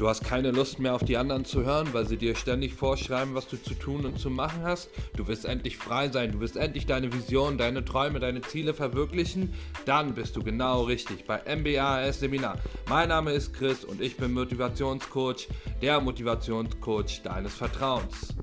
[0.00, 3.34] Du hast keine Lust mehr auf die anderen zu hören, weil sie dir ständig vorschreiben,
[3.34, 4.88] was du zu tun und zu machen hast.
[5.14, 9.52] Du wirst endlich frei sein, du wirst endlich deine Vision, deine Träume, deine Ziele verwirklichen.
[9.84, 12.58] Dann bist du genau richtig bei MBAS Seminar.
[12.88, 15.48] Mein Name ist Chris und ich bin Motivationscoach,
[15.82, 18.34] der Motivationscoach deines Vertrauens.